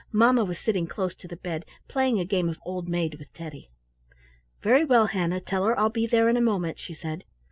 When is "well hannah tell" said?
4.83-5.63